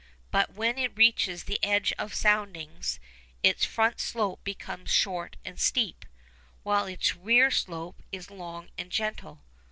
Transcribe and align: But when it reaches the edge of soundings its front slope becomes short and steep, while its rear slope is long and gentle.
But 0.31 0.53
when 0.55 0.79
it 0.79 0.97
reaches 0.97 1.43
the 1.43 1.63
edge 1.63 1.93
of 1.99 2.15
soundings 2.15 2.99
its 3.43 3.65
front 3.65 3.99
slope 3.99 4.43
becomes 4.43 4.89
short 4.89 5.35
and 5.45 5.59
steep, 5.59 6.05
while 6.63 6.87
its 6.87 7.15
rear 7.15 7.51
slope 7.51 8.01
is 8.11 8.31
long 8.31 8.71
and 8.79 8.91
gentle. 8.91 9.43